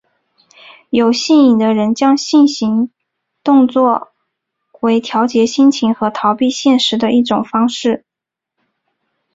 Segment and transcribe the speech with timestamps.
[0.89, 2.89] 有性瘾的人将性行
[3.43, 4.11] 动作
[4.79, 8.03] 为调节心情和逃避现实的一种方式。